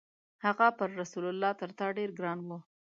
هغه 0.45 0.67
پر 0.77 0.89
رسول 1.01 1.25
الله 1.31 1.51
تر 1.59 1.69
تا 1.79 1.87
ډېر 1.97 2.09
ګران 2.19 2.39
و. 2.47 2.49